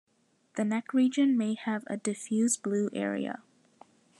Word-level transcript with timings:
The 0.55 0.63
neck 0.65 0.95
region 0.95 1.37
may 1.37 1.53
have 1.53 1.83
a 1.85 1.95
diffuse 1.95 2.57
blue 2.57 2.89
area. 2.91 3.43